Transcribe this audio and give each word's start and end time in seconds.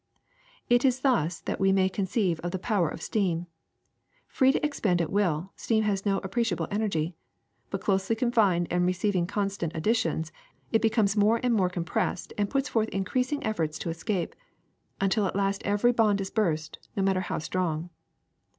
It 0.67 0.83
is 0.83 1.01
thus 1.01 1.41
that 1.41 1.59
we 1.59 1.71
may 1.71 1.87
conceive 1.87 2.39
of 2.39 2.49
the 2.49 2.57
power 2.57 2.89
of 2.89 3.03
steam: 3.03 3.45
free 4.27 4.51
to 4.51 4.65
expand 4.65 4.99
at 4.99 5.11
will, 5.11 5.51
steam 5.55 5.83
has 5.83 6.07
no 6.07 6.19
appre 6.21 6.41
ciable 6.41 6.67
energy; 6.71 7.13
but 7.69 7.81
closely 7.81 8.15
confined 8.15 8.67
and 8.71 8.83
receiving 8.87 9.27
con 9.27 9.49
stant 9.51 9.73
additions, 9.75 10.31
it 10.71 10.81
becomes 10.81 11.15
more 11.15 11.39
and 11.43 11.53
more 11.53 11.69
com 11.69 11.85
pressed 11.85 12.33
and 12.35 12.49
puts 12.49 12.67
forth 12.67 12.89
increasing 12.89 13.43
efforts 13.45 13.77
to 13.77 13.91
escape, 13.91 14.33
until 14.99 15.27
at 15.27 15.35
last 15.35 15.61
every 15.65 15.91
bond 15.91 16.19
is 16.19 16.31
burst, 16.31 16.79
no 16.97 17.03
matter 17.03 17.21
how 17.21 17.37
strong. 17.37 17.91